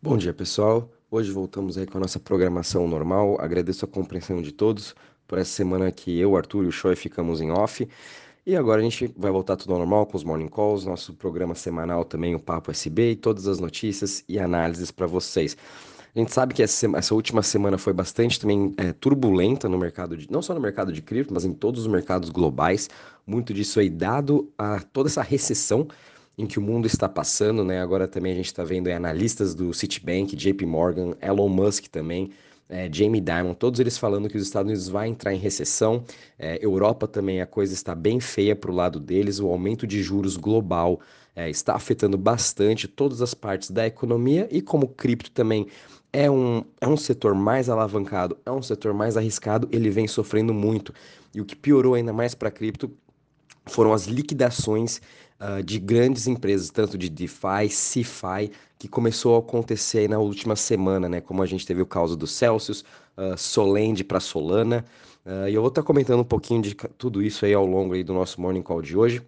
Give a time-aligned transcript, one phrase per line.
[0.00, 0.88] Bom dia, pessoal.
[1.10, 3.36] Hoje voltamos aí com a nossa programação normal.
[3.40, 4.94] Agradeço a compreensão de todos
[5.26, 7.88] por essa semana que eu, Arthur e o Choi ficamos em off.
[8.46, 11.56] E agora a gente vai voltar tudo ao normal com os morning calls, nosso programa
[11.56, 15.56] semanal também, o Papo SB e todas as notícias e análises para vocês.
[16.14, 20.16] A gente sabe que essa, essa última semana foi bastante também é, turbulenta no mercado,
[20.16, 22.88] de, não só no mercado de cripto, mas em todos os mercados globais.
[23.26, 25.88] Muito disso aí dado a toda essa recessão
[26.38, 27.82] em que o mundo está passando, né?
[27.82, 32.30] Agora também a gente está vendo é, analistas do Citibank, JP Morgan, Elon Musk também,
[32.68, 36.04] é, Jamie Dimon, todos eles falando que os Estados Unidos vai entrar em recessão.
[36.38, 39.40] É, Europa também a coisa está bem feia para o lado deles.
[39.40, 41.00] O aumento de juros global
[41.34, 45.66] é, está afetando bastante todas as partes da economia e como cripto também
[46.12, 50.54] é um, é um setor mais alavancado, é um setor mais arriscado, ele vem sofrendo
[50.54, 50.94] muito.
[51.34, 52.90] E o que piorou ainda mais para cripto
[53.68, 55.00] foram as liquidações
[55.40, 60.56] uh, de grandes empresas, tanto de DeFi, CeFi, que começou a acontecer aí na última
[60.56, 61.20] semana, né?
[61.20, 62.84] Como a gente teve o caso do Celsius,
[63.16, 64.84] uh, Solend para Solana.
[65.26, 68.02] Uh, e eu vou estar comentando um pouquinho de tudo isso aí ao longo aí
[68.02, 69.22] do nosso Morning Call de hoje.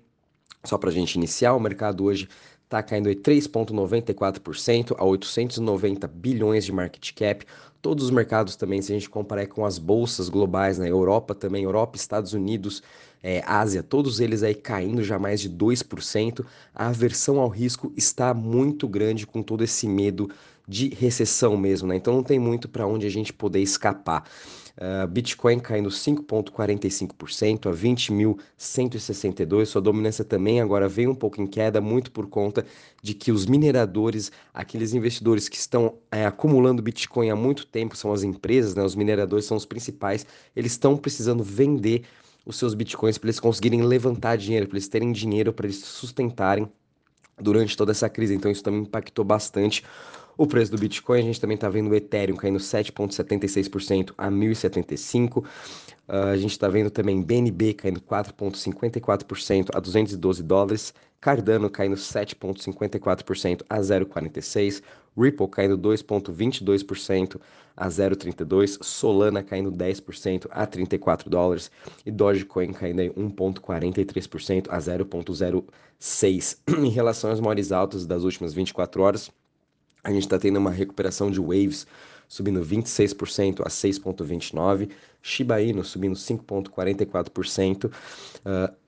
[0.64, 2.28] Só para a gente iniciar, o mercado hoje
[2.64, 7.44] está caindo aí 3,94% a 890 bilhões de market cap.
[7.82, 10.88] Todos os mercados também, se a gente comparar com as bolsas globais, né?
[10.88, 12.82] Europa também, Europa, Estados Unidos,
[13.22, 16.44] é, Ásia, todos eles aí caindo já mais de 2%.
[16.74, 20.30] A aversão ao risco está muito grande com todo esse medo
[20.66, 21.96] de recessão mesmo, né?
[21.96, 24.24] Então não tem muito para onde a gente poder escapar.
[24.80, 29.66] Uh, Bitcoin caindo 5,45% a 20.162.
[29.66, 32.64] Sua dominância também agora veio um pouco em queda, muito por conta
[33.02, 38.12] de que os mineradores, aqueles investidores que estão é, acumulando Bitcoin há muito tempo, são
[38.12, 38.82] as empresas, né?
[38.82, 40.24] os mineradores são os principais,
[40.56, 42.04] eles estão precisando vender
[42.44, 46.70] os seus bitcoins para eles conseguirem levantar dinheiro, para eles terem dinheiro para eles sustentarem
[47.38, 48.34] durante toda essa crise.
[48.34, 49.84] Então isso também impactou bastante
[50.40, 51.18] o preço do Bitcoin.
[51.18, 55.36] A gente também está vendo o Ethereum caindo 7,76% a 1.075.
[55.36, 55.44] Uh,
[56.08, 60.94] ah, a gente está vendo também BNB caindo 4,54% a 212 dólares.
[61.20, 64.82] Cardano caindo 7,54% a 0,46%.
[65.14, 67.38] Ripple caindo 2,22%
[67.76, 71.70] a 0,32%, Solana caindo 10% a 34 dólares
[72.06, 76.58] e Dogecoin caindo 1,43% a 0,06.
[76.82, 79.30] em relação às maiores altas das últimas 24 horas,
[80.02, 81.86] a gente está tendo uma recuperação de waves
[82.30, 84.88] subindo 26% a 6,29%,
[85.20, 87.90] Shiba Inu subindo 5,44%, uh,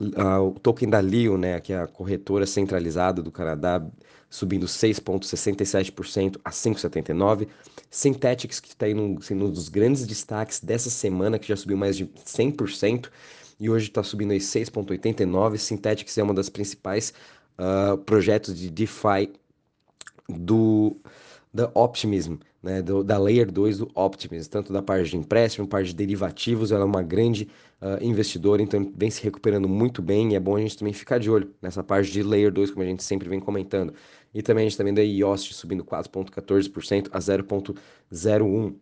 [0.01, 3.85] uh, o token da Lio, né, que é a corretora centralizada do Canadá,
[4.31, 7.49] subindo 6,67% a 5,79%,
[7.91, 12.07] Synthetics, que está assim, um dos grandes destaques dessa semana, que já subiu mais de
[12.07, 13.11] 100%,
[13.59, 17.13] e hoje está subindo aí 6,89%, Synthetics é uma das principais
[17.59, 19.33] uh, projetos de DeFi
[20.33, 20.97] do
[21.53, 25.89] da Optimism, né, do, da Layer 2 do Optimism, tanto da parte de empréstimo, parte
[25.89, 27.47] de derivativos, ela é uma grande
[27.81, 31.19] uh, investidora, então vem se recuperando muito bem e é bom a gente também ficar
[31.19, 33.93] de olho nessa parte de Layer 2, como a gente sempre vem comentando.
[34.33, 38.75] E também a gente está vendo a Yoast subindo 4,14% a 0,01%.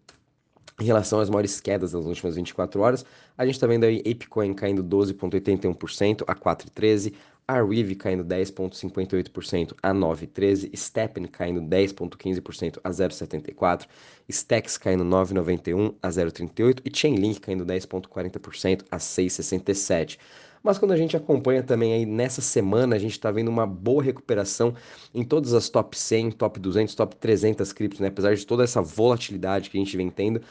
[0.81, 3.05] Em relação às maiores quedas das últimas 24 horas,
[3.37, 7.13] a gente está vendo aí ApeCoin caindo 12,81% a 4,13%,
[7.51, 13.87] Arweave caindo 10,58% a 9,13%, Steppen caindo 10,15% a 0,74%,
[14.31, 20.19] Stacks caindo 9,91% a 0,38% e Chainlink caindo 10,40% a 6,67%.
[20.63, 24.03] Mas quando a gente acompanha também aí nessa semana, a gente está vendo uma boa
[24.03, 24.75] recuperação
[25.15, 28.09] em todas as top 100, top 200, top 300 criptos, né?
[28.09, 30.43] Apesar de toda essa volatilidade que a gente vem tendo,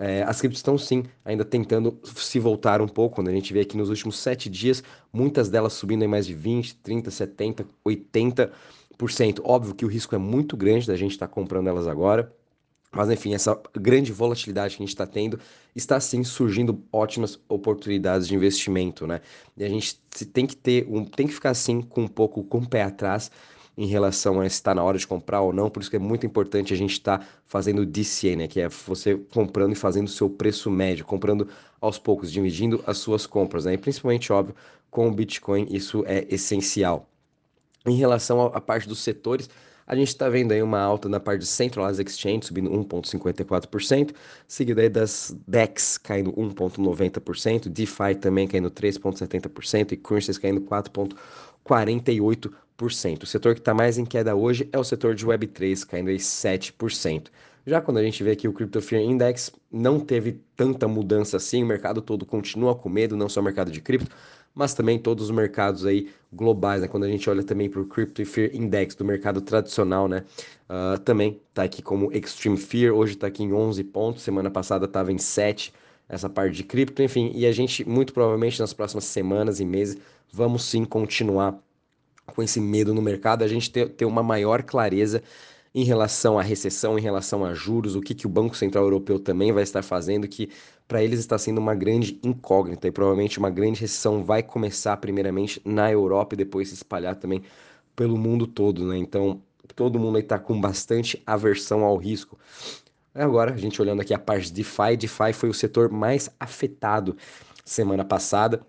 [0.00, 3.16] é, as criptos estão sim ainda tentando se voltar um pouco.
[3.16, 6.32] Quando a gente vê aqui nos últimos sete dias, muitas delas subindo em mais de
[6.32, 8.50] 20, 30, 70, 80%.
[9.44, 12.34] Óbvio que o risco é muito grande da gente estar tá comprando elas agora.
[12.90, 15.38] Mas enfim, essa grande volatilidade que a gente está tendo
[15.76, 19.20] está sim surgindo ótimas oportunidades de investimento, né?
[19.54, 19.96] E a gente
[20.32, 23.30] tem que ter um, tem que ficar assim com um pouco com o pé atrás
[23.80, 25.98] em relação a se está na hora de comprar ou não, por isso que é
[25.98, 30.06] muito importante a gente estar tá fazendo DCA, né, que é você comprando e fazendo
[30.06, 31.48] o seu preço médio, comprando
[31.80, 34.54] aos poucos, dividindo as suas compras, né, e principalmente, óbvio,
[34.90, 37.08] com o Bitcoin isso é essencial.
[37.86, 39.48] Em relação à parte dos setores,
[39.90, 44.14] a gente está vendo aí uma alta na parte de Centralized Exchange, subindo 1,54%,
[44.46, 53.24] seguida aí das DEX caindo 1,90%, DeFi também caindo 3,70% e Currencies caindo 4,48%.
[53.24, 56.18] O setor que está mais em queda hoje é o setor de Web3, caindo aí
[56.18, 57.26] 7%.
[57.66, 61.64] Já quando a gente vê aqui o Crypto Fear Index, não teve tanta mudança assim,
[61.64, 64.14] o mercado todo continua com medo, não só o mercado de cripto,
[64.54, 66.88] mas também todos os mercados aí globais, né?
[66.88, 70.24] Quando a gente olha também para o Crypto Fear Index do mercado tradicional, né?
[70.68, 74.86] Uh, também está aqui como Extreme Fear, hoje está aqui em 11 pontos, semana passada
[74.86, 75.72] estava em 7,
[76.08, 79.96] essa parte de cripto, enfim, e a gente muito provavelmente nas próximas semanas e meses
[80.32, 81.58] vamos sim continuar
[82.26, 85.22] com esse medo no mercado, a gente ter, ter uma maior clareza
[85.74, 89.18] em relação à recessão, em relação a juros, o que, que o Banco Central Europeu
[89.20, 90.50] também vai estar fazendo, que
[90.88, 95.60] para eles está sendo uma grande incógnita e provavelmente uma grande recessão vai começar primeiramente
[95.64, 97.42] na Europa e depois se espalhar também
[97.94, 98.96] pelo mundo todo, né?
[98.98, 99.40] Então
[99.76, 102.36] todo mundo está com bastante aversão ao risco.
[103.14, 107.16] Agora, a gente olhando aqui a parte de DeFi, DeFi foi o setor mais afetado
[107.64, 108.60] semana passada,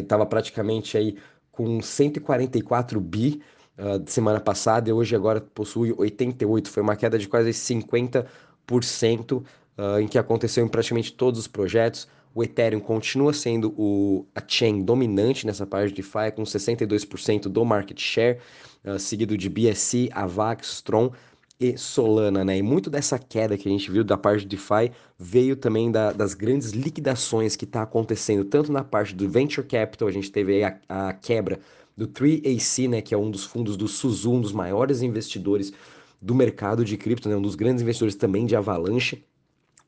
[0.00, 1.16] estava é, praticamente aí
[1.50, 3.40] com 144 bi
[3.78, 9.44] uh, semana passada e hoje agora possui 88, foi uma queda de quase 50% uh,
[9.76, 12.08] ah, em que aconteceu em praticamente todos os projetos.
[12.34, 17.64] O Ethereum continua sendo o, a chain dominante nessa parte de DeFi, com 62% do
[17.64, 18.38] market share,
[18.84, 21.12] uh, seguido de BSC, Avax, Tron
[21.60, 22.58] e Solana, né?
[22.58, 26.12] E muito dessa queda que a gente viu da parte de DeFi veio também da,
[26.12, 30.64] das grandes liquidações que está acontecendo, tanto na parte do Venture Capital, a gente teve
[30.64, 31.60] a, a quebra
[31.96, 35.72] do 3AC, né, que é um dos fundos do Suzu, um dos maiores investidores
[36.20, 39.24] do mercado de cripto, né, um dos grandes investidores também de Avalanche.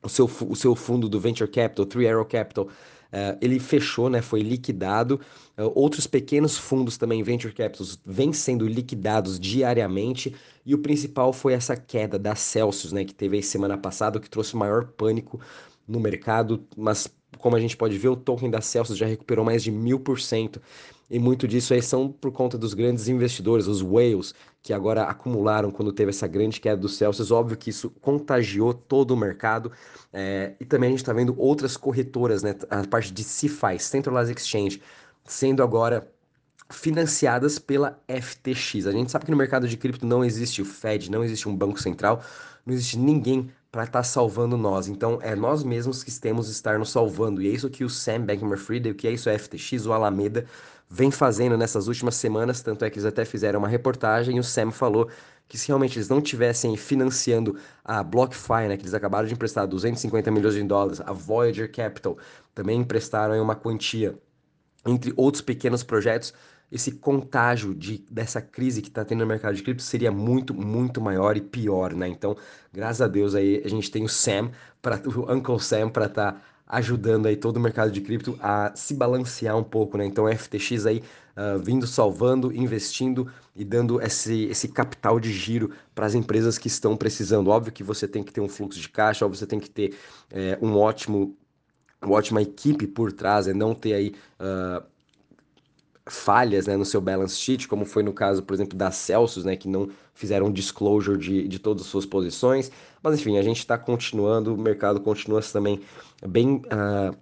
[0.03, 4.23] O seu, o seu fundo do Venture Capital, Three Arrow Capital, uh, ele fechou, né,
[4.23, 5.21] foi liquidado.
[5.59, 10.35] Uh, outros pequenos fundos também, Venture Capitals, vêm sendo liquidados diariamente.
[10.65, 14.31] E o principal foi essa queda da Celsius, né, que teve aí semana passada, que
[14.31, 15.41] trouxe maior pânico
[15.89, 17.09] no mercado, mas
[17.39, 20.21] como a gente pode ver, o token da Celsius já recuperou mais de mil por
[20.21, 20.61] cento.
[21.09, 25.71] E muito disso aí são por conta dos grandes investidores, os whales, que agora acumularam
[25.71, 27.31] quando teve essa grande queda do Celsius.
[27.31, 29.71] Óbvio que isso contagiou todo o mercado.
[30.13, 32.57] É, e também a gente está vendo outras corretoras, né?
[32.69, 34.83] A parte de CeFi, Centralized Exchange,
[35.25, 36.11] sendo agora
[36.71, 38.87] financiadas pela FTX.
[38.87, 41.57] A gente sabe que no mercado de cripto não existe o Fed, não existe um
[41.57, 42.23] banco central,
[42.65, 44.89] não existe ninguém para estar tá salvando nós.
[44.89, 47.41] Então é nós mesmos que temos estar nos salvando.
[47.41, 50.47] E é isso que o Sam Bankman-Fried, o que é isso a FTX, o Alameda
[50.89, 54.45] vem fazendo nessas últimas semanas, tanto é que eles até fizeram uma reportagem e o
[54.45, 55.09] Sam falou
[55.49, 59.67] que se realmente eles não tivessem financiando a BlockFi, né, que eles acabaram de emprestar
[59.67, 62.17] 250 milhões de dólares, a Voyager Capital
[62.55, 64.19] também emprestaram uma quantia,
[64.85, 66.33] entre outros pequenos projetos,
[66.71, 71.01] esse contágio de, dessa crise que está tendo no mercado de cripto seria muito, muito
[71.01, 72.09] maior e pior, né?
[72.09, 72.37] Então,
[72.73, 74.51] graças a Deus aí a gente tem o Sam,
[74.83, 78.73] para o Uncle Sam para estar tá ajudando aí todo o mercado de cripto a
[78.75, 80.05] se balancear um pouco, né?
[80.05, 81.03] Então, FTX aí
[81.37, 86.69] uh, vindo salvando, investindo e dando esse, esse capital de giro para as empresas que
[86.69, 87.49] estão precisando.
[87.49, 89.97] Óbvio que você tem que ter um fluxo de caixa, óbvio você tem que ter
[90.31, 91.37] é, um ótimo,
[92.03, 94.85] uma ótima equipe por trás, é não ter aí uh,
[96.09, 99.57] falhas né, no seu balance sheet, como foi no caso, por exemplo, da Celsius, né,
[99.57, 102.71] que não fizeram disclosure de, de todas as suas posições.
[103.03, 105.81] Mas enfim, a gente está continuando, o mercado continua também
[106.27, 107.17] bem uh,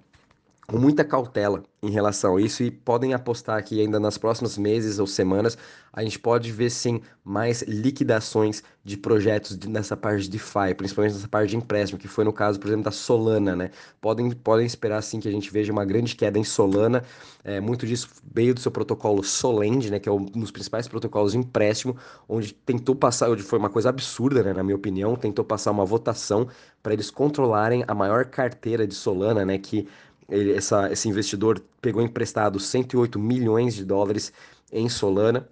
[0.66, 4.98] com muita cautela em relação a isso e podem apostar que ainda nas próximos meses
[4.98, 5.58] ou semanas
[5.92, 11.28] a gente pode ver sim mais liquidações de projetos nessa parte de DeFi, principalmente nessa
[11.28, 13.70] parte de empréstimo, que foi no caso, por exemplo, da Solana, né?
[14.00, 17.04] Podem, podem esperar sim que a gente veja uma grande queda em Solana.
[17.44, 20.00] É, muito disso veio do seu protocolo Solend, né?
[20.00, 21.96] Que é um dos principais protocolos de empréstimo,
[22.28, 24.52] onde tentou passar, onde foi uma coisa absurda, né?
[24.52, 26.48] Na minha opinião, tentou passar uma votação
[26.82, 29.58] para eles controlarem a maior carteira de Solana, né?
[29.58, 29.86] Que
[30.28, 34.32] ele, essa, esse investidor pegou emprestado 108 milhões de dólares
[34.72, 35.48] em Solana.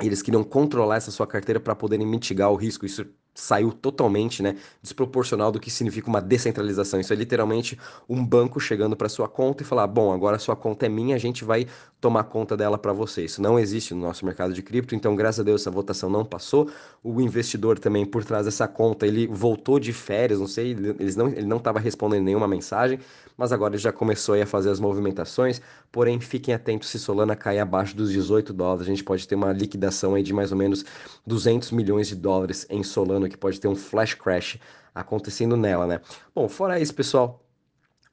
[0.00, 2.86] Eles queriam controlar essa sua carteira para poderem mitigar o risco.
[2.86, 7.00] Isso saiu totalmente né, desproporcional do que significa uma descentralização.
[7.00, 10.86] Isso é literalmente um banco chegando para sua conta e falar: bom, agora sua conta
[10.86, 11.66] é minha, a gente vai
[12.02, 13.24] tomar conta dela para você.
[13.24, 16.24] Isso não existe no nosso mercado de cripto, então, graças a Deus, essa votação não
[16.24, 16.68] passou.
[17.02, 21.28] O investidor também, por trás dessa conta, ele voltou de férias, não sei, eles não,
[21.28, 22.98] ele não estava respondendo nenhuma mensagem,
[23.36, 25.62] mas agora ele já começou a fazer as movimentações.
[25.92, 29.52] Porém, fiquem atentos se Solana cair abaixo dos 18 dólares, a gente pode ter uma
[29.52, 30.84] liquidação aí de mais ou menos
[31.24, 34.58] 200 milhões de dólares em Solana, que pode ter um flash crash
[34.94, 36.00] acontecendo nela, né?
[36.34, 37.42] Bom, fora isso, pessoal,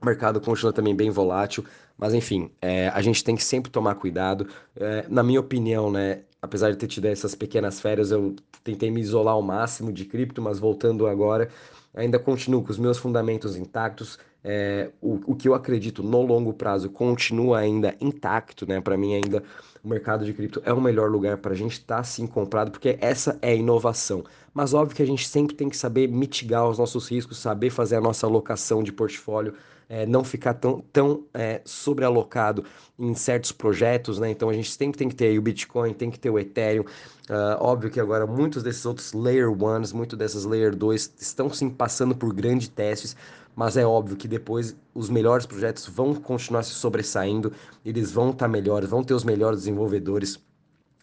[0.02, 1.66] o mercado continua também bem volátil,
[1.98, 4.48] mas enfim, é, a gente tem que sempre tomar cuidado.
[4.76, 9.02] É, na minha opinião, né, apesar de ter tido essas pequenas férias, eu tentei me
[9.02, 11.50] isolar ao máximo de cripto, mas voltando agora,
[11.94, 14.18] ainda continuo com os meus fundamentos intactos.
[14.42, 18.80] É, o, o que eu acredito no longo prazo continua ainda intacto, né?
[18.80, 19.44] Para mim, ainda
[19.84, 22.72] o mercado de cripto é o melhor lugar para a gente estar tá, sim comprado,
[22.72, 24.24] porque essa é a inovação.
[24.54, 27.98] Mas óbvio que a gente sempre tem que saber mitigar os nossos riscos, saber fazer
[27.98, 29.54] a nossa alocação de portfólio,
[29.90, 32.64] é, não ficar tão, tão é, sobrealocado
[32.98, 34.30] em certos projetos, né?
[34.30, 36.84] Então a gente sempre tem que ter o Bitcoin, tem que ter o Ethereum.
[36.84, 41.70] Uh, óbvio que agora muitos desses outros Layer 1s, muitos dessas Layer 2 estão sim
[41.70, 43.16] passando por grandes testes,
[43.56, 47.52] mas é óbvio que depois os melhores projetos vão continuar se sobressaindo,
[47.84, 50.40] eles vão estar tá melhores, vão ter os melhores desenvolvedores.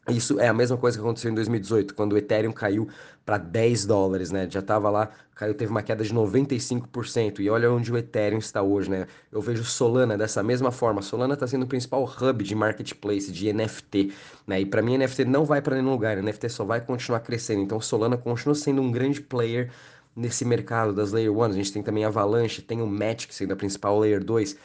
[0.09, 2.89] Isso é a mesma coisa que aconteceu em 2018, quando o Ethereum caiu
[3.25, 4.47] para 10 dólares, né?
[4.49, 7.41] Já estava lá, caiu, teve uma queda de 95%.
[7.41, 9.09] E olha onde o Ethereum está hoje, né?
[9.33, 11.03] Eu vejo Solana dessa mesma forma.
[11.03, 14.13] Solana está sendo o principal hub de marketplace, de NFT,
[14.47, 14.61] né?
[14.61, 17.63] E para mim, NFT não vai para nenhum lugar, NFT só vai continuar crescendo.
[17.63, 19.73] Então, Solana continua sendo um grande player
[20.15, 21.43] nesse mercado das Layer 1.
[21.43, 24.57] A gente tem também Avalanche, tem o Matic sendo a principal Layer 2.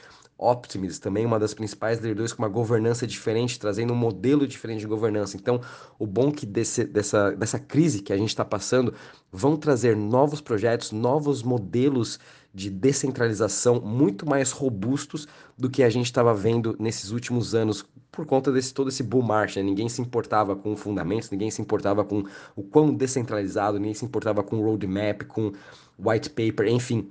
[0.42, 4.80] Optimus, também uma das principais Layer 2 com uma governança diferente, trazendo um modelo diferente
[4.80, 5.38] de governança.
[5.38, 5.62] Então,
[6.00, 8.94] o bom que desse, dessa, dessa crise que a gente está passando
[9.32, 12.20] vão trazer novos projetos, novos modelos
[12.54, 18.26] de descentralização muito mais robustos do que a gente estava vendo nesses últimos anos por
[18.26, 19.58] conta desse todo esse bull market.
[19.58, 19.64] Né?
[19.64, 22.24] Ninguém se importava com fundamentos, ninguém se importava com
[22.56, 25.54] o quão descentralizado, ninguém se importava com roadmap, com
[26.00, 27.10] white paper, enfim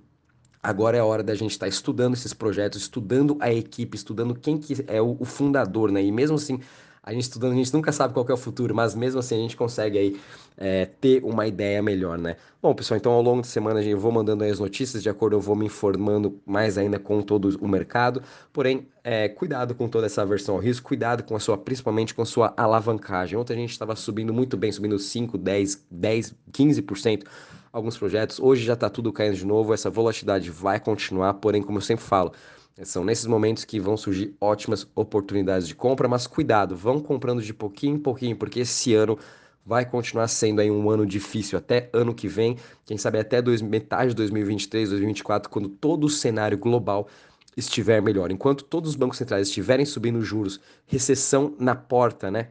[0.62, 4.34] Agora é a hora da gente estar tá estudando esses projetos, estudando a equipe, estudando
[4.34, 6.02] quem que é o, o, fundador, né?
[6.02, 6.60] E mesmo assim,
[7.02, 9.38] a gente estudando, a gente nunca sabe qual é o futuro, mas mesmo assim a
[9.38, 10.20] gente consegue aí
[10.58, 12.36] é, ter uma ideia melhor, né?
[12.60, 15.34] Bom, pessoal, então ao longo da semana eu vou mandando aí as notícias, de acordo
[15.34, 18.22] eu vou me informando mais ainda com todo o mercado.
[18.52, 22.20] Porém, é, cuidado com toda essa aversão ao risco, cuidado com a sua, principalmente com
[22.20, 23.38] a sua alavancagem.
[23.38, 27.24] Ontem a gente estava subindo muito bem, subindo 5, 10, 10, 15%
[27.72, 28.38] alguns projetos.
[28.40, 32.04] Hoje já está tudo caindo de novo, essa volatilidade vai continuar, porém, como eu sempre
[32.04, 32.32] falo,
[32.82, 37.52] são nesses momentos que vão surgir ótimas oportunidades de compra, mas cuidado, vão comprando de
[37.52, 39.18] pouquinho em pouquinho, porque esse ano
[39.64, 43.60] vai continuar sendo aí um ano difícil até ano que vem, quem sabe até dois,
[43.60, 47.06] metade de 2023, 2024, quando todo o cenário global
[47.56, 48.30] estiver melhor.
[48.30, 52.48] Enquanto todos os bancos centrais estiverem subindo juros, recessão na porta, né?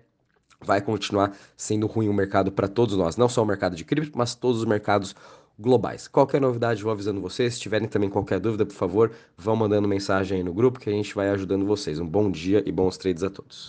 [0.62, 4.18] Vai continuar sendo ruim o mercado para todos nós, não só o mercado de cripto,
[4.18, 5.16] mas todos os mercados
[5.60, 6.08] globais.
[6.08, 7.56] Qualquer novidade, vou avisando vocês.
[7.56, 10.94] Se tiverem também qualquer dúvida, por favor, vão mandando mensagem aí no grupo que a
[10.94, 12.00] gente vai ajudando vocês.
[12.00, 13.68] Um bom dia e bons trades a todos.